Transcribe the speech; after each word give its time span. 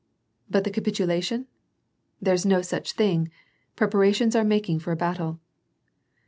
"But 0.49 0.63
the 0.63 0.71
capitulation?" 0.71 1.45
"There's 2.23 2.43
no 2.43 2.63
such 2.63 2.93
thing. 2.93 3.29
Preparations 3.75 4.35
are 4.35 4.43
making 4.43 4.79
for 4.79 4.91
a 4.91 4.95
battle." 4.97 5.39